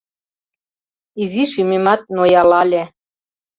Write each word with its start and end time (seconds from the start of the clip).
Изи 1.21 1.43
шӱмемат 1.51 2.01
ноялале... 2.15 2.83